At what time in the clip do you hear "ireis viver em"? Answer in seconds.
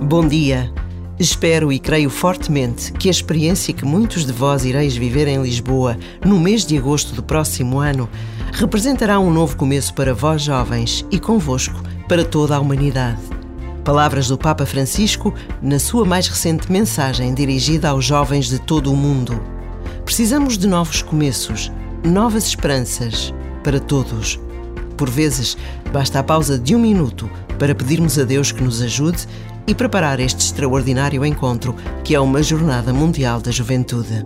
4.64-5.42